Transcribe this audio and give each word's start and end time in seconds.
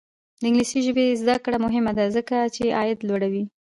د 0.39 0.43
انګلیسي 0.47 0.79
ژبې 0.87 1.05
زده 1.21 1.35
کړه 1.45 1.57
مهمه 1.65 1.91
ده 1.97 2.05
ځکه 2.15 2.37
چې 2.55 2.63
عاید 2.77 2.99
لوړوي. 3.07 3.43